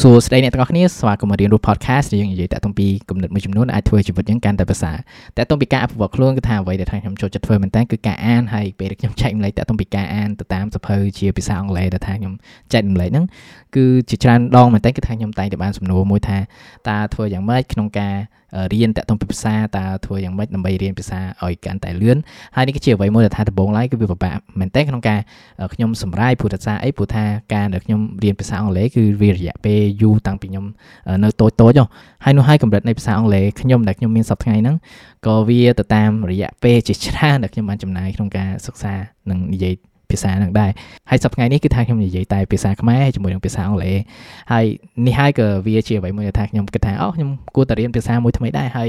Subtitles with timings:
[0.00, 4.96] សួស្តីអ្នកទាំងអស់គ្នាស្វាគមន៍មករៀនរស់ podcast យើងនិយាយតាក់ទងពីគំនិតមួយចំនួនអាចធ្វើជីវិតយើងកាន់តែប្រសើរ
[5.36, 12.34] តាក់ទងពីការអភិវឌ្ឍខ្លួនគឺថាអ្វីដែលខ្ញុំចូលចិត្តធ្វើមែនតើគឺការអានហើយពេលខ្ញុំចែកម្លែកតាក់ទងពីការអានទៅតាមសភៅជាភាសាអង់គ្លេសដែលថាខ្ញុំ
[12.72, 13.26] ចែកម្លែកហ្នឹង
[13.76, 16.38] គឺជាច្រើនដងមែនតើគឺថាខ្ញុំតែងតែបានសំណួរមួយថា
[16.88, 18.14] តើធ្វើយ៉ាងម៉េចក្នុងការ
[18.72, 22.16] រៀនតាក់ទងពីភាសាតើធ្វើយ៉ាងម៉េចដើម្បីរៀនភាសាឲ្យកាន់តែលឿន
[22.56, 25.20] ហើយនេះគឺជាអ្វីមួយដែលថាដំបូងឡើយគឺវាពិបាកមែនតើក្នុងការ
[25.74, 30.66] ខ្ញុំសម្រាយព្រោះថាអីព្រោះថាការដែលខ្ញុំរៀនភាសាអង់គ្លេសគឺវារយៈពេលយូរតាំងពីខ្ញុំ
[31.24, 31.80] នៅតូចតូច
[32.24, 34.76] ហើយនោះហើយកម្រិតនៃភាសាអង់គ្លេសខ្ញុំដែលខ្ញុំមានសប្តាហ៍ថ្ងៃហ្នឹង
[35.26, 38.94] ក៏វាទៅតាមរយៈពេលជាច្រើនដែលខ្ញុំបានចំណាយក្នុងការសិក្សា
[39.30, 39.74] និងនិយាយ
[40.10, 40.70] ភាសាហ្នឹងដែរ
[41.10, 43.96] ហើយសប្តាហ៍នេះគឺថាខ្ញុំនិយាយតែភាសាខ្មែរជាមួយនឹងភាសាអង់គ្លេស
[44.52, 44.64] ហើយ
[45.06, 48.88] នេះហើយក៏វាជាអ្វីមួយដែលថាខ្ញុំគិតថាអូខ្ញុំគួរតែរៀនភាសាមួយថ្មីដែរហើយ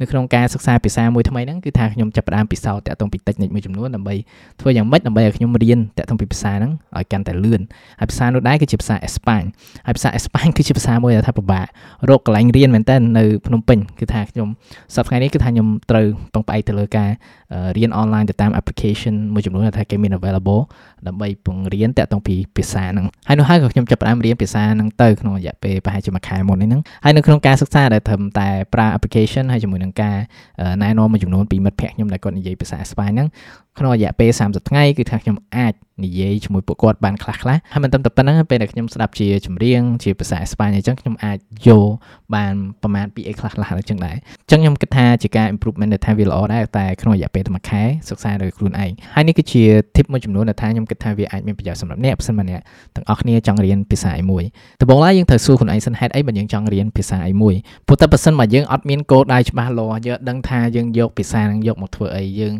[0.00, 4.14] នៅក្នុងការសិក្សាភាសាមួយថ្មីហ្នឹងគឺថាខ្ញុំចាប់ផ្ដើមពិសោធន៍តាក់ទងពី technique មួយចំនួនដើម្បី
[4.60, 7.60] ធ្វើយ៉ាងម៉េចដើម្បីឲ្យខ្ញុំរៀនតាក់ទងពីភាសាហ្នឹងឲ្យកាន់តែលឿន
[7.98, 9.42] ហើយភាសានោះដែរគឺជាភាសាអេស្ប៉ាញ
[9.86, 11.66] ហើយភាសាអេស្ប៉ាញគឺជាភាសាមួយដែលថាពិបាក
[12.10, 14.48] រកកន្លែងរៀនមែនតើនៅភ្នំពេញគឺថាខ្ញុំ
[14.94, 17.10] សប្តាហ៍នេះគឺថាខ្ញុំត្រូវពឹងផ្អែកទៅលើការ
[17.76, 20.62] រៀន online ទៅតាម application មួយចំនួនដែលថាគេមាន available
[21.06, 30.16] ដើម្បីពង្រៀនតាក់ទងពីភាសាហ្នឹងហើយនោះហើយក៏ខ្ញុំចាប់ផ្ដើមរៀនភាសាហ្នឹងទៅក្នុងរយៈពេលប្រហែលជាមួយខែមុននេះហ្នឹងហើយនៅក្នុងការសិក្សាដែលត្រឹមតែប្រើ application ហើយជាមួយនឹងការ
[30.82, 33.28] ណែនាំមួយចំនួនពីមិត្តភ័ក្តិខ្ញុំដែលគាត់និយាយភាសាអេស្ប៉ាញហ្នឹង
[33.78, 41.88] ក្នុងរយៈពេល30ថ្ងៃគឺថាខ្ញុំអាចនិយាយជាមួយពួកគាត់បានខ្លះខ្លះហើយមិនត្រឹមតែប៉ុណ្្នឹងពេលដែលខ្ញុំស្ដាប់ជាចម្រៀងជាភាសាអេស្ប៉ាញអញ្ចឹងខ្ញុំអាចយក
[42.34, 49.62] បានប្រមាណពីអីខ្លះខ្លះអញ្ចឹងដែរអញ្ចឹងខ្ញុំគិតថាជាការ improvement ដែលថាវាល្អដែរតែក្នុងរយៈពេលតែមួយខែសិក្សាដោយខ្លួនឯងហើយនេះគឺជា
[49.96, 52.60] tip មួយចំនួនដែលថាខ្ញុំគិតថាវាអាចមានប្រយោជន៍សម្រាប់អ្នកបើសិនមកអ្នក
[52.94, 54.44] ទាំងអស់គ្នាចង់រៀនភាសាអីមួយ
[54.80, 57.54] ដំបូងឡើយយើងត្រូវសួរខ្លួនឯងសិនហេតុអីបើយើងចង់រៀនភាសាអីមួយ
[57.86, 62.54] ព្រោះតែបើសិនមកយើងអត់មានគោលដៅច្បាស់លាស់យើងដឹងថាយើងយកភាសានឹងយកមកធ្វើអីយើង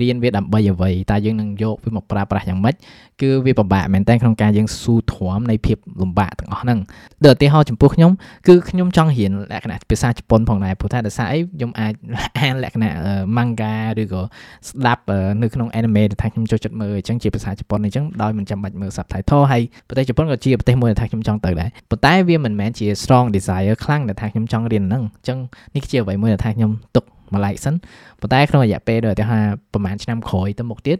[0.00, 2.74] រៀនវាដើម្បីអ្វីតើយើងនឹងយកវាមកប្រើប្រាស់យ៉ាងម៉េច
[3.22, 6.78] គឺវាពិបាកមែនតើក្នុងការយើងស៊ូទ្រាំនៃភាពលំបាកទាំងអស់ហ្នឹង
[7.24, 8.10] ដូចឧទាហរណ៍ចំពោះខ្ញុំ
[8.48, 11.92] គឺខ្ញុំចង់រៀនលក្ខណៈភាសាជប៉ុនផងដែរព្រោះថាដោយសារអីខ្ញុំអាច
[12.38, 12.92] អានលក្ខណៈ
[13.36, 14.22] manga ឬក៏
[14.68, 15.02] ស្ដាប់
[15.42, 25.38] នៅក្នុង anime ដែលថាខ្ញុំចូលចិត្តមើលអញ្ចឹងជាភាសាជប៉ុនអញ្ចឹងដោយមិនចាំបាច់មើល subtitle ហើយប្រទេសជប៉ុនក៏ជាប្រទេសមួយដែលថាខ្ញុំចង់ទៅដែរប៉ុន្តែវាមិនមែនជា strong desire ខ្លាំងដែលថាខ្ញុំចង់រៀនហ្នឹងអញ្ចឹង
[25.74, 27.74] នេះជាអ្វីមួយដែលថាខ្ញុំទុក មួយឡែកសិន
[28.20, 29.40] ប៉ុន្តែក្នុងរយៈពេលដូចថា
[29.72, 30.98] ប្រហែលឆ្នាំក្រោយទៅមុខទៀត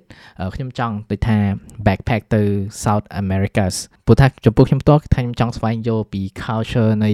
[0.54, 1.36] ខ្ញុំចង់ដូចថា
[1.86, 2.42] backpack ទៅ
[2.84, 3.74] South Americas
[4.06, 7.10] ព្រោះថាចំពោះខ្ញុំផ្ទាល់គឺថាខ្ញុំចង់ស្វែងយល់ពី culture នៃ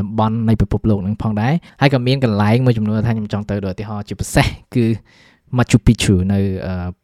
[0.00, 4.86] តំបន់នៃពិភពលោកហ្នឹងផងដែរហើយក៏មានកន្លែងមួយចំនួនថាខ្ញុំចង់ទៅដូចឧទាហរណ៍ជាពិសេសគឺ
[5.56, 6.38] Machu Picchu នៅ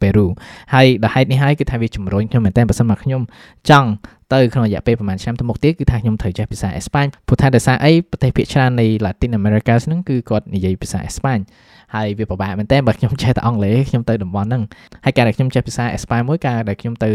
[0.00, 0.26] ប៉េរូ
[0.74, 3.22] ហើយដល់ហេតុនេះហើយគឺថាវាជំរុញខ្ញុំមែនតើបើសិនមកខ្ញុំ
[3.70, 3.90] ចង់
[4.32, 11.38] ទៅក្នុងរយៈពេលប្រហែលឆ្នាំទៅមុខទៀតគឺថាខ្ញុំត្រូវចេះភាសាអេស្ប៉ាញព្រោះថាដោយសារអីប្រទេសភាគច្រើននៃ Latin America ហ្នឹងគឺគាត់និយាយភាសាអេស្ប៉ាញ
[11.94, 14.62] ហើយវាពិបាកមែនតើបើខ្ញុំចេះតែអង់គ្លេសខ្ញុំទៅតំបន់ហ្នឹង
[15.04, 17.10] ហើយការដែលខ្ញុំចេះភាសាអេស្ប៉ាញមួយការដែលខ្ញុំទៅ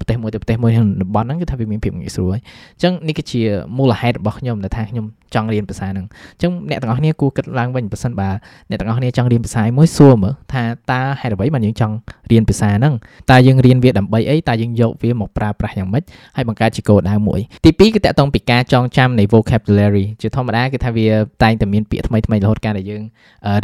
[0.00, 3.40] ប្រទេសមួយទៅប្រទេសមួយក្នុងតំបន់ហ្នឹងគឺថាវាមានភាពងាយស្រួលអញ្ចឹងនេះគឺជា
[3.78, 8.28] មូលហេតុរបស់ខ្ញុំដែលថាខ្ញុំចង់រៀនភាសាហ្នឹងអញ្ចឹងអ្នកទាំងអស់គ្នាគួរគិតឡើងវិញបើសិនបើ
[8.70, 11.94] អ្នកទាំងអស់គ្នាចង់រៀនភាសាមួយសួរមើលថាតើហេតុអ្វីបានយើងចង់
[12.30, 12.94] រៀនភាសាហ្នឹង
[13.30, 16.02] តើយើងរៀនវាដើម្បីអីតើយើងយកវាមកប្រើប្រាស់យ៉ាងម៉េច
[16.36, 21.06] ហើយបង្កើតជាគោលដៅមួយទី2គឺតកតងពីការចងចាំនៃ vocabulary ជាធម្មតាគឺថាវា
[21.42, 23.02] តែងតែមានពាក្យថ្មីថ្មីរហូតការដែលយើង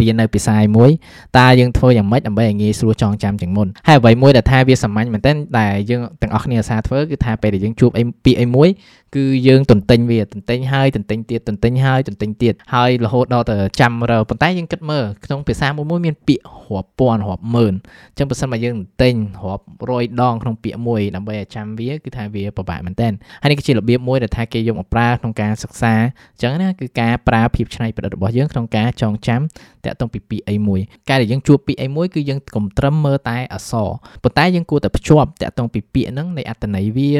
[0.00, 0.90] រៀននៅភាសាមួយ
[1.38, 8.68] តើយើងធ្វើយ៉ាងម៉េចដើម្បីឲ្យងាយស្រួលចងចាំជាងមុនហើយអ្វីមួយដែលថាវាសាមញ្ញមែនទែនដែលយើងទាំងអស់គ្នាអាសាធ្វើគឺថាពេលដែលយើងជួបអីពាក្យអីមួយ
[9.16, 17.74] គឺយើងទន្ទិញវាទន្ទិញហើយទន្ទិញទៀតទន្ទិញហើយទន្ទិញទៀតហើយរហូតដល់ទៅចាំរើប៉ុន្តែយើងគិតមើលក្នុងភាសាមួយមួយមានពាក្យរាប់ពាន់រាប់ម៉ឺន
[18.10, 19.14] អញ្ចឹងបើសិនមកយើងទន្ទិញ
[19.44, 23.08] រាប់រយដងក្នុងពាក្យមួយដើម្បីឲ្យចាំវាគឺថាវាពិបាកមែនតើ
[23.42, 29.40] ហើយនេះគឺជារបៀបមួយដែលថាគេយកមកប្រើក្នុងការសិក្សាអញ្ចឹងណាគឺការប្រើភាពច្នៃប្រឌិតរបស់យើងក្នុងការចងចាំ
[29.84, 33.88] តាក់ទងពីពាក្យអីមួយការដែលយើងជួបពាក្យអីមួយគឺយើងកុំត្រឹមមើលតែអក្សរ
[34.22, 37.12] ប៉ុន្តែយើងគួរតែភ្ជាប់តាក់ទងពីពាក្យហ្នឹងនៃអត្ថន័យវា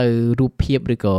[0.00, 0.06] ទៅ
[0.38, 1.16] រូបភាពឬក៏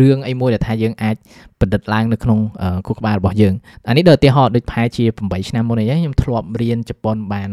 [0.00, 1.16] រឿងអីមួយដែលថាយើងអាច
[1.60, 2.38] ប្រឌិតឡើងនៅក្នុង
[2.86, 3.54] ខួរក្បាលរបស់យើង
[3.88, 7.50] អានេះដូចឧទាហរណ៍ដូចប្រហែលជា8ឆ្នាំមុនអីខ្ញុំធ្លាប់រៀនជប៉ុនបាន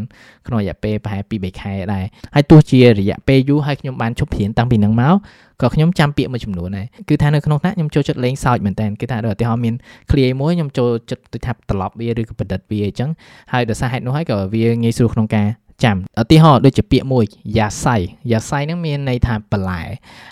[0.47, 2.05] ក្នុងរយៈពេលប្រហែល2 3ខែដែរ
[2.35, 5.15] ហើយទោះជារយៈពេលយូរហើយខ្ញុំបានឈប់រៀនតាំងពីនឹងមក
[5.61, 9.75] ក៏ខ្ញុំចាំពាក្យមួយចំនួនដែរគឺថានៅក្នុងថ្នាក់ខ្ញុំចូលចិត្តលេងសើចមែនតើគឺថាដូចឧទាហរណ៍មាន
[10.11, 13.09] ឃ្លាមួយខ្ញុំចូលចិត្តទៅថាត្រឡប់វាឬក៏ប្រឌិតវាអញ្ចឹង
[13.53, 15.47] ហើយដោយសារហេតុនោះហើយក៏វាងាយស្រួលក្នុងការ
[15.83, 17.25] ចាំឧទាហរណ៍ដូចជាពាក្យមួយ
[17.57, 17.95] យ៉ាសៃ
[18.31, 19.81] យ៉ាសៃហ្នឹងមានន័យថាបន្លែ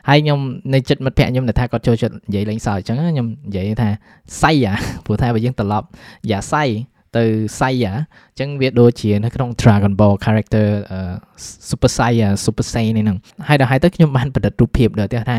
[0.10, 0.40] ហើយខ្ញុំ
[0.74, 3.90] នៅចិត្តមិត្តភក្តិខ្ញុំដែលថាគាត់ចូលចិត្តនិយាយលេងសើចអញ្ចឹងខ្ញុំនិយាយថា
[4.42, 4.74] សៃអា
[5.06, 5.88] ព្រោះថាបើយើងត្រឡប់
[6.32, 6.64] យ៉ាសៃ
[7.18, 7.24] ទៅ
[7.60, 10.68] Saiya អញ្ចឹងវាដូចជានៅក្នុង Dragon Ball character
[11.70, 13.18] Super Saiya Super Saiyan នេះហ្នឹង
[13.48, 15.38] ហើយដល់ហើយទៅខ្ញុំបានប្រឌិតរូបភាពដូចថា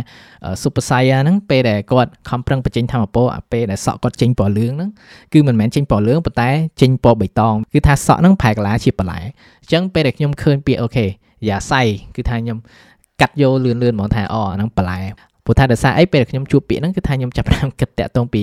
[0.63, 4.91] Super Saiya ហ្នឹងពេលដែលគាត់ខំប្រឹងបញ្ចេញធម្មពលពេលដែលសក់គាត់ចេញពណ៌លឿងហ្នឹង
[5.33, 6.51] គឺមិនមែនចេញពណ៌លឿងប៉ុន្តែ
[6.81, 11.07] ចេញពណ៌បៃតងគឺថាសក់ហ្នឹងប្រែកន្លាជាបន្លែអញ្ចឹងពេលដែលខ្ញុំឃើញពាក្យអូខេ
[11.49, 11.83] យ៉ាសៃ
[12.17, 12.59] គឺថាខ្ញុំ
[13.21, 15.01] កាត់យកលឿនលឿនហ្មងថាអូហ្នឹងបន្លែ
[15.47, 18.43] ព្រោះថាដោយសារអីពេលខ្ញុំជួបពាក្យហ្នឹងគឺថាខ្ញុំចាប់ផ្ដើមគិតតាក់ទងពី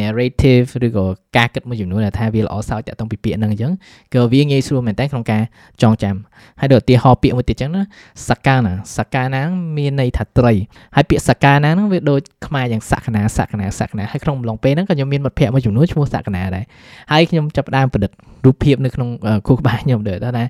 [0.00, 1.04] narrative ឬក៏
[1.36, 3.72] ការគិតមួយចំនួនដែលថាវាល្អសោចតាក់ទងពីពាក្យហ្នឹងអញ្ចឹង
[4.14, 5.42] ក៏វាងាយស្រួលមែនតើក្នុងការ
[5.82, 6.16] ចងចាំ
[6.60, 7.82] ហើយដូចឧទាហរណ៍ពាក្យមួយទៀតអញ្ចឹងណា
[8.28, 9.42] សកាណាសកាណា
[9.76, 10.52] មានន័យថាត្រី
[10.96, 16.64] ហើយពាក្យសកាណាហ្នឹងវាដូចខ្មែរយ៉ាងសក្តាសក្តាសក្តាហើយក្នុងអំឡុងពេលហ្នឹងក៏ខ្ញុំមានមិត្តភ័ក្តិមួយចំនួនឈ្មោះសក្តាដែរ
[17.12, 18.10] ហើយខ្ញុំចាប់ផ្ដើមប្រឌិត
[18.46, 19.08] រូបភាពនៅក្នុង
[19.46, 20.44] ខួរក្បាលខ្ញុំដែរថា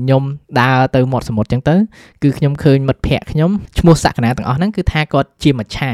[0.00, 0.22] ខ្ញុំ
[0.60, 1.74] ដើរទៅមាត់សមុទ្រអញ្ចឹងទៅ
[2.22, 5.90] គឺខ្ញុំឃើញមិត្តភ័ក្តិខ្ញុំឈ្មោះសក្តាទាំងអស់ហ្នឹងគឺថាគាត់ជាមច្ឆា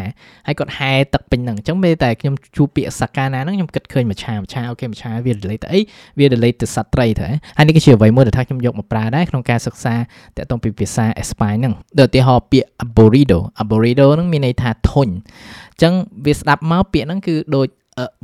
[0.47, 5.81] ហើយគាត់ហែទឹកពេញហ្នឹងអញ្ចឹងពេលតែខ្ញុំជួបពាក្យសក្តាណាហ្នឹងខ្ញុំគិតឃើញមច្ឆាមច្ឆាអូខេមច្ឆាវា relate ទៅអី
[6.19, 9.95] វា relate ទៅសត្វត្រីទៅហើយនេះគឺជាអ្វីមួយដែលថាខ្ញុំយកមកប្រើដែរក្នុងការសិក្សា
[10.37, 15.93] តាក់ទងពីភាសាអេស្ប៉ាញហ្នឹងដូចឧទាហរណ៍ពាក្យ aburrido aburrido ហ្នឹងមានន័យថាធុញអញ្ចឹង
[16.27, 17.67] វាស្ដាប់មកពាក្យហ្នឹងគឺដូច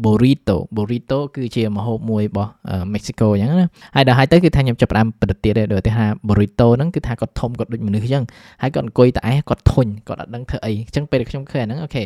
[0.05, 2.51] burrito burrito គឺជាម្ហូបមួយរបស់
[2.95, 8.25] Mexico អញ្ចឹងណាហើយដល់ហើយទៅគឺថាខ្ញុំចាប់ផ្ដើមប្រឌិតទៀតដែរដូចថា burrito ហ្នឹងគឺថាគាត់ធំគាត់ដូចមនុស្សអញ្ចឹង
[8.63, 12.05] ហើយគាត់អង្គុយតែឯងគាត់ធុញគាត់អត់ដឹងធ្វើអីអញ្ចឹងពេលខ្ញុំឃើញអាហ្នឹង okay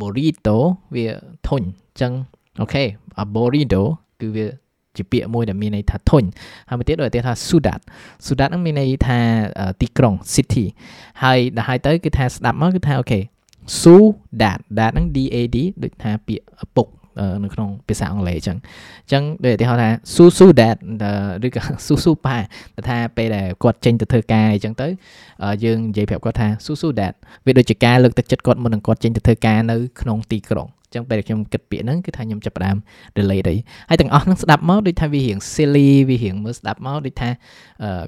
[0.00, 0.56] burrito
[0.94, 1.06] វា
[1.48, 2.12] ធុញអញ្ចឹង
[2.60, 2.82] អូខេ
[3.34, 3.82] burrito
[4.20, 4.46] គឺវា
[4.96, 6.24] ជាពាក្យមួយដែលមានន័យថាធុញ
[6.68, 7.80] ហើយមួយទៀតដូចថា Sudat
[8.26, 9.18] Sudat ហ្នឹងមានន័យថា
[9.80, 10.64] ទីក្រុង city
[11.22, 13.20] ហើយដល់ហើយទៅគឺថាស្ដាប់មកគឺថា okay
[13.80, 13.96] Su
[14.42, 16.86] dat dat ហ្នឹង DAD ដូចថាពាក្យឪពុក
[17.44, 18.58] នៅក្នុងភាសាអង់គ្លេសអញ្ចឹង
[19.04, 20.76] អញ្ចឹងដូចឧទាហរណ៍ថា su su dad
[21.46, 22.36] ឬក៏ su su pa
[22.88, 24.88] ថាពេលដែលគាត់ចេញទៅធ្វើការអញ្ចឹងទៅ
[25.64, 27.14] យើងនិយាយប្រាប់គាត់ថា su su dad
[27.46, 32.76] វាដូចជាការលើកទឹកចិត្តគាត់មុននឹងគាត់ចេញទៅធ្វើការនៅក្នុងទីក្រុង ចឹងពេលខ្ញុំគិតពាក្យហ្នឹងគឺថាខ្ញុំចាប់ផ្ដើម
[33.16, 33.56] delay អី
[33.88, 37.30] ហើយទាំងអស់ហ្នឹងស្ដាប់មកដូចថាវារៀង silly វារៀងមើលស្ដាប់មកដូចថា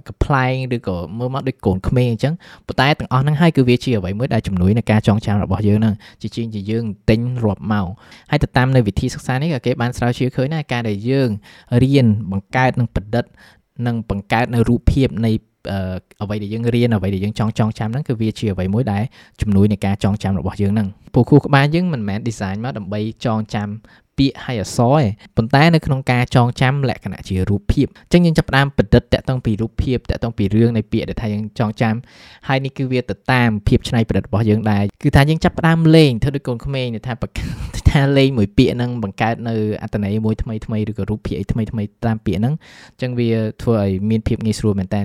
[0.06, 2.34] កំ pl ែងឬក៏មើលមកដូចកូនក្មេងអញ្ចឹង
[2.66, 7.86] ប៉ុន្តែទាំងអស់ហ្នឹងហើយគឺវាជាអ្វីមួយដែលជំនួយនៅការចងចាំរបស់យើងហ្នឹងជាជាងជាយើងទិញរាប់មក
[8.30, 11.30] ហើយទៅតាមនៅវិធីសិក្សានេះក៏គេបានស្រាវជ្រាវឃើញដែរការដែលយើង
[11.82, 13.24] រៀនបង្កើតនិងប្រឌិត
[13.86, 15.32] និងបង្កើតនៅរូបភាពនៃ
[16.22, 19.02] អ្វីដែលយើងរៀនអ្វីដែលយើងចង់ចងចាំហ្នឹងគឺវាជាអ្វីមួយដែល
[19.40, 23.68] ជំនួយในការចងចាំរបស់យើងហ្នឹងពូខួរក្បាលយើងមិនមែន design មកដើម្បីចងចាំ
[24.18, 25.04] ពាក្យហើយអសរឯង
[25.36, 31.94] ប៉ុន្តែនៅក្នុងការចងចាំលក្ខណៈជារូបភាពអញ្ចឹងយើងចាប់ផ្ដើមប្រឌិតតាក់ទងពីរូបភាពតាក់ទងពីរឿងនៃពាក្យដែលថាយើងចងចាំ
[32.48, 37.14] ហើយនេះគឺវាទៅតាមភាពច្នៃប្រឌិតរបស់យើងដែរគឺថាយើងចាប់ផ្ដើមលេងធ្វើដូចកូនក្មេងថា
[37.94, 42.54] ថាលេងមួយពាក្យហ្នឹងបង្កើតនៅអត្ថន័យមួយថ្មីថ្មីឬក៏រូបភាពអីថ្មីថ្មីតាមពាក្យហ្នឹង
[42.92, 43.30] អញ្ចឹងវា
[43.62, 45.00] ធ្វើឲ្យមានភាពងាយស្រួលមែនតើ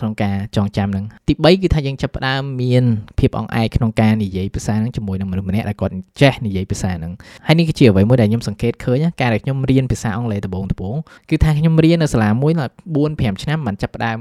[0.00, 2.84] ក្នុងការចងចាំហ្នឹងទី3គឺថាយើងចាប់ផ្ដើមមាន
[3.18, 7.12] ភាពអង្អែកក្នុងការនិយាយភាសាហ្នឹងជាមួយនឹងមនុស្សម្នាក់ដែលគាត់ចេះនិយាយភាសាហ្នឹង
[7.46, 10.96] ហើយនេះគឺជាអ្វីមួយដែលខ្ញុំសង្កេតឃើញការដែលខ្ញុំរៀនភាសាអង់គ្លេសដំបូងដំបូង
[11.30, 12.52] គឺថាខ្ញុំរៀននៅសាលាមួយ
[12.92, 14.18] 4 5ឆ្នាំបានចាប់ផ្ដើម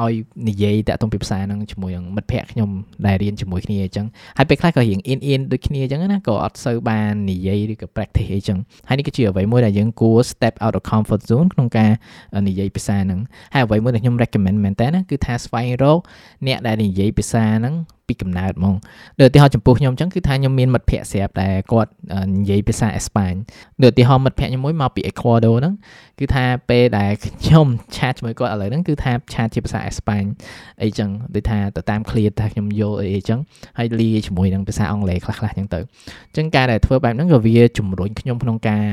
[0.00, 0.12] ឲ្យ
[0.48, 2.70] និយាយតាក់ទងពីភាសាហ្នឹងជាមួយនឹងមិត្តភ័ក្តិខ្ញុំ
[3.06, 4.06] ដែលរៀនជាមួយគ្នាអញ្ចឹង
[4.38, 11.90] ហើយពេលខ្លះក៏រៀងអៀនអៀនដូចគ្នាអញ្ចឹងណាក៏អត់សូវបាននិយាយឬក៏ practice អីចឹងហើយនេះគឺជាអ្វីមួយដែលយើងគួរ step out of comfort zone ក្នុងការ
[12.48, 13.20] និយាយភាសាហ្នឹង
[13.54, 15.98] ហើយអ្វីមួយដែលខ្ញុំ recommend មែនតើណាគឺថាស្វែងរក
[16.46, 17.74] អ្នកដែលនិយាយភាសាហ្នឹង
[18.08, 18.74] ពីកំណើតហ្មង
[19.20, 21.90] ដូចឧទាហរណ៍ចំពោះខ្ញុំអញ្ចឹងគឺថាខ្ញុំមានមិត្តភ័ក្តិស្រាប់តែគាត់
[22.34, 23.32] និយាយភាសាអេស្ប៉ាញ
[23.82, 25.74] ដូចឧទាហរណ៍មិត្តភ័ក្តិខ្ញុំមួយមកពីអេក្វាដូហ្នឹង
[26.18, 27.66] គឺថាពេលដែលខ្ញុំ
[27.96, 30.22] ឆាតជាមួយគាត់ឥឡូវហ្នឹងគឺថាឆាតជាភាសាអេស្ប៉ាញ
[30.82, 33.38] អីចឹងដូចថាទៅតាម clear ថាខ្ញុំយល់អីអីចឹង
[33.78, 38.84] ហើយលាជាមួយនឹងភាសាអង់គ្លេសខ្លះៗចឹងទៅអញ្ចឹងការដែលធ្វើបែបហ្នឹងក៏វាជំរុញខ្ញុំក្នុងការ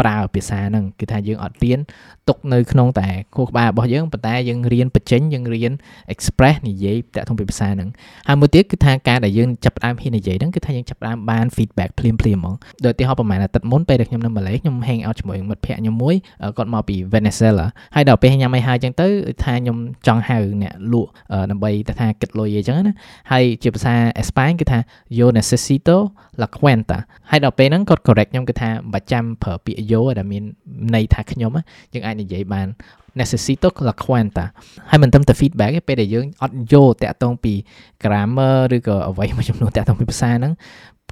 [0.00, 1.80] ប្រើភាសាហ្នឹងគឺថាយើងអត់រៀន
[2.28, 5.72] ទុកនៅក្នុងតែខួរក្បាលរបស់យើងប៉ុន្តែយើងរៀនបញ្ចេញយើងរៀន
[6.14, 7.88] express និយាយតាក់ទងពីភាសាហ្នឹង
[8.28, 16.14] ហើយមួយទៀតគឺថាការដែលយើងចាប់ផ្ដើមហ៊ាននិយាយហ្នឹងគឺថាយើងចាប់ផ្ដើមបាន feedback ភ្លាមភ្លាមហ្មងដូចឧទាហរណ៍ប្រហែលអាទិត្យមុនពេលដែលខ្ញុំនៅម៉ាឡេខ្ញុំ hang out ជាមួយមិត្តភ័ក្តិខ្ញុំមួយ
[16.56, 19.08] គាត់មកពី Venezuela ហើយដល់ពេលញ៉ាំអីហើយអញ្ចឹងទៅ
[19.44, 21.10] ថាខ្ញុំចង់ហៅអ្នកលក់
[21.50, 22.94] ដើម្បីទៅថាគិតលុយអីចឹងណា
[23.32, 24.78] ហើយជាភាសាអេស្ប៉ាញគឺថា
[25.18, 25.96] yo necesito
[26.40, 26.98] la cuenta
[27.30, 30.42] ហើយដល់ពេលហ្នឹងគាត់ correct ខ្ញុំគឺថាមិនបាច់ចាំប្រើពាក្យ yo ដែលមាន
[30.94, 31.50] ន័យថាខ្ញុំ
[31.92, 32.68] យើងអាចនិយាយបាន
[33.20, 34.44] necesito la cuenta
[34.90, 37.54] ហើយមិនត្រឹមតែ feedback ទេពេលដែលយើងអត់យល់តាក់ទងពី
[38.02, 40.52] grammar ឬក៏អ្វីមួយចំនួនតាក់ទងពីភាសាហ្នឹង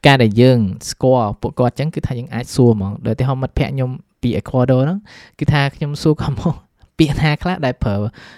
[0.07, 0.59] ការដែលយើង
[0.90, 3.90] ស្គាល់ពួកគាត់ចឹងគឺថាយើងអាចសួរហ្មងដោយតែហមមិត្តភ័ក្ដិខ្ញុំ
[4.23, 4.99] ពី Ecuador ហ្នឹង
[5.38, 6.54] គឺថាខ្ញុំសួរគាត់មក
[6.99, 7.97] ពាក្យណាខ្លះដែលប្រើ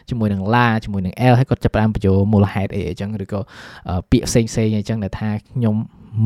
[0.08, 3.40] ជាមួយនឹង la ជាមួយនឹង l ហើយគាត់ចាប់ផ្ដើមបញ្ចូលមូលហេតុអីអញ្ចឹងឬក៏
[4.10, 5.76] ពាក្យផ្សេងផ្សេងអញ្ចឹងដែលថាខ្ញុំ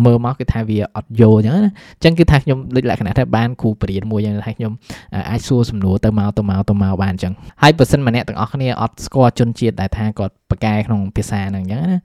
[0.04, 4.72] មើលមកគឺថាវាអត់យល់អញ្ចឹងណាអញ្ចឹងគឺថាខ្ញុំដូចលក្ខណៈថាបានគ្រូបរៀនមួយអញ្ចឹងថាខ្ញុំ
[5.30, 12.00] អាចសួរសំណួរទៅមកទៅមកទៅមកបានអញ្ចឹងហើយបើសិនម្នាក់ទាំងអស់គ្នាអត់ស្គាល់ជនជាតិដែលថាគាត់ប្រកែក្នុងភាសាហ្នឹងអញ្ចឹងណា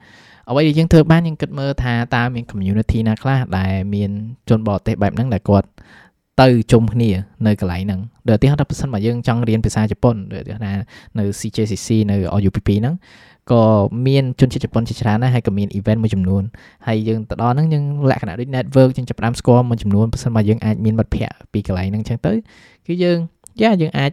[0.49, 4.11] អ្វីដែលយើងធ្វើបានយើងគិតមើលថាតើមាន community ណាខ្លះដែលមាន
[4.49, 5.67] ជនបរទេសបែបហ្នឹងដែលគាត់
[6.41, 7.09] ទៅជុំគ្នា
[7.47, 10.73] នៅកន្លែងហ្នឹងដូចឧទាហរណ៍ថាប្រសិនបើយើងចង់រៀនភាសាជប៉ុនដូចថា
[11.19, 12.95] នៅ CJCC នៅ RUPP ហ្នឹង
[13.51, 13.63] ក៏
[14.07, 16.43] មានជនជាតិជប៉ុនជាច្រើនដែរហើយក៏មាន event មួយចំនួន
[16.87, 22.33] ហើយយើងទៅដល់ហ្នឹងយើងលក្ខណៈដូច network យើងចាប់ផ្ដើមស្គាល់មួយចំនួនប្រសិនបើយើងអាចមានមិត្តភ័ក្តិពីកន្លែងហ្នឹងអញ្ចឹងទៅ
[22.87, 23.17] គឺយើង
[23.61, 24.11] យ៉ាយើងអាច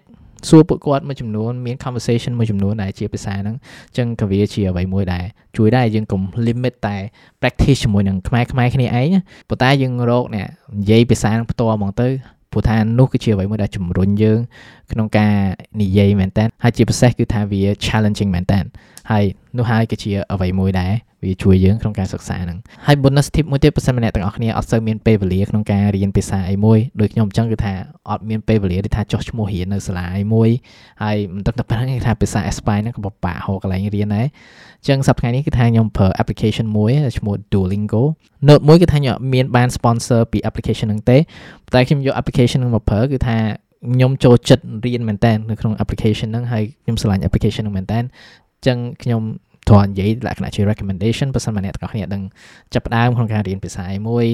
[0.48, 3.56] សួរពួកគាត់មួយចំនួនមាន conversation មួយចំនួនដែលជាភាសាហ្នឹង
[3.88, 5.24] អញ្ចឹងក៏វាជាអ្វីមួយដែល
[5.56, 6.96] ជួយដែរយើងកុំ limit តែ
[7.40, 9.08] practice ជាមួយនឹងខ្មែរខ្មែរគ្នាឯង
[9.48, 10.46] ប៉ុន្តែយើងរកអ្នក
[10.78, 12.08] និយាយភាសាផ្ទាល់ហ្មងទៅ
[12.52, 14.38] ព្រោះថានោះគឺជាអ្វីមួយដែលជំរុញយើង
[14.92, 15.34] ក្នុងការ
[15.80, 18.60] និយាយមែនតើហើយជាពិសេសគឺថាវា challenging មែនតើ
[19.10, 19.24] ហើយ
[19.58, 20.92] នោះហើយក៏ជាអ្វីមួយដែរ
[21.24, 27.72] វាជួយយើងក្នុងការសិក្សាហ្នឹងហើយ bonus tip មួយទៀតបើសិនម្នាក់ទាំងអស់គ្នាអត់សូវមានពេលវេលាក្នុងការរៀនភាសាអីមួយដូចខ្ញុំអញ្ចឹងគឺថា
[28.10, 30.48] អត់មានពេលវេលាដូចថាចុះឈ្មោះរៀននៅសាលាអីមួយ
[31.02, 34.26] ហើយមិនដឹងតែប៉ុណ្្នឹងគឺថាភាសាអេស្ប៉ាញហ្នឹងក៏ពិបាកហៅកន្លែងរៀនដែរ
[34.80, 38.02] អញ្ចឹងសប្តាហ៍នេះគឺថាខ្ញុំប្រើ application មួយឈ្មោះ Duolingo
[38.48, 41.18] note មួយគឺថាខ្ញុំមានបាន sponsor ពី application ហ្នឹងទេ
[41.74, 43.36] តែខ្ញុំយក application ហ្នឹងមកប្រើគឺថា
[43.92, 49.22] ខ្ញុំចូលចិត្តរៀនមែនតើនៅក្នុង application ហ្នឹងហើយខ្ញុំឆ្លាញ់ application ហ្នឹងមែនតើអញ្ចឹងខ្ញុំ
[49.68, 52.22] គ្រាន់និយាយលក្ខណៈជា recommendation បើសិនមកអ្នកទាំងអស់គ្នាដឹង
[52.74, 54.26] ចាប់ផ្ដើមក្នុងការរៀនភាសាមួយ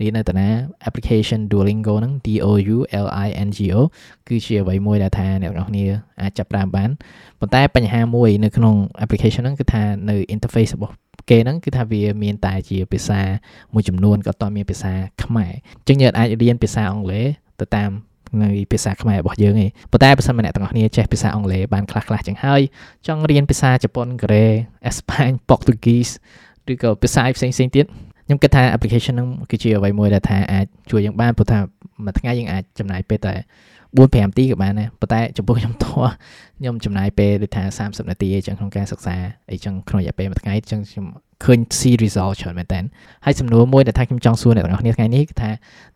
[0.00, 0.48] រៀននៅតាណា
[0.88, 3.78] application Duolingo ហ្នឹង D O U L I N G O
[4.28, 5.86] គឺជាអ្វីមួយដែលថាអ្នកទាំងអស់គ្នា
[6.22, 6.90] អាចចាប់ផ្ដើមបាន
[7.40, 10.94] ប៉ុន្តែបញ្ហាមួយនៅក្នុង application ហ្នឹងគឺថានៅ interface របស់
[11.30, 13.20] គេហ្នឹងគឺថាវាមានតែជាភាសា
[13.74, 14.92] មួយចំនួនក៏អត់មានភាសា
[15.24, 17.26] ខ្មែរអញ្ចឹងយើងអាចរៀនភាសាអង់គ្លេស
[17.60, 17.90] ទៅតាម
[18.42, 22.60] នៅភាសាខ្មែររបស់យើងឯងប៉ុន្តែបើសិនមកអ្នកទាំងអស់គ្នាចេះភាសាអង់គ្លេសបានខ្លះខ្លះចឹងហើយ
[23.06, 24.46] ចង់រៀនភាសាជប៉ុនកូរ៉េ
[24.86, 26.08] អេស្ប៉ាញប៉ុកទូហ្គីស
[26.72, 27.86] ឬក៏ភាសាផ្សេងផ្សេងទៀត
[28.26, 31.58] ខ្ញុំគិតថា application ហ្នឹងគឺជាអ្វីមួយដែលថាអាចជួយយើងបានព្រោះថា
[32.04, 33.34] មួយថ្ងៃយើងអាចចំណាយពេលតែ
[33.96, 35.94] 4 5នាទីក៏បានដែរប៉ុន្តែចំពោះខ្ញុំតោះ
[36.58, 39.16] ខ្ញុំចំណាយពេលដូចថា30នាទីអីចឹងក្នុងការសិក្សា
[39.50, 41.06] អីចឹងក្នុងរយៈពេលមួយថ្ងៃចឹងខ្ញុំ
[41.44, 42.80] ឃើញ see result ច្រើនមែនតើ
[43.24, 45.50] ហើយសំណួរមួយដែលថាខ្ញុំចង់សួរអ្នកទាំងអស់គ្នាថ្ងៃនេះគឺថា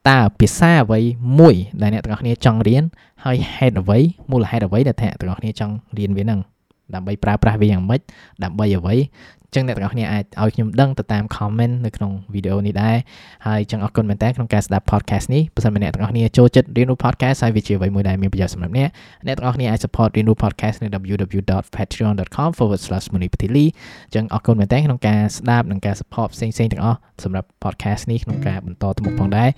[0.08, 1.00] តើភាសាអ្វី
[1.38, 2.84] មួយដែលអ្នកទាំងអស់គ្នាចង់រៀន
[3.24, 3.98] ហើយហេតុអ្វី
[4.30, 6.40] មូលហេតុអ្វីដែលអ្នកទាំងអស់គ្នាចង់រៀនវានឹង
[6.94, 8.00] ដើម្បីប្រើប្រាស់វាយ៉ាងម៉េច
[8.44, 8.94] ដើម្បីអ្វី
[9.54, 12.96] ចឹងអ្នកទាំងអស់គ្នាអាចឲ្យខ្ញុំដឹងទៅតាម comment នៅក្នុងវីដេអូនេះដែរ
[13.46, 18.88] ហើយចឹងអរគុណមែនតើក្នុងការស្ដាប់ podcast នេះបើសិនជាអ្នកទាំងអស់គ្នាចូលចិត្តរៀនរូប podcast ហើយវាជាអ្វីមួយដែលមានប្រយោជន៍សម្រាប់អ្នក
[19.26, 23.66] អ្នកទាំងអស់គ្នាអាច support រៀនរូប podcast នៅ www.patreon.com/munipatili
[24.14, 29.50] ចឹងអរគុណមែនតើក្នុងការស្ដាប់និងការ support ផ្សេងៗទាំងអស់សម្រាប់ podcast នេះក្នុងការបន្តទៅមុខផងដែរ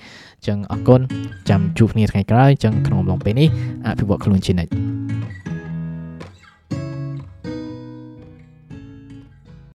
[0.47, 1.01] ចឹងអរគុណ
[1.49, 3.49] ចាំជួបគ្នាថ្ងៃក្រោយចឹងក្នុងអំឡុងពេលនេះ
[3.87, 4.73] អភិវឌ្ឍខ្លួនជានិច្ច